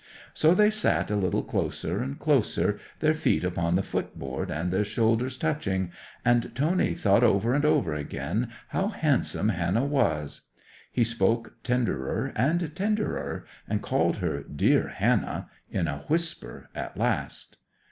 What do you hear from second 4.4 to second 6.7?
and their shoulders touching, and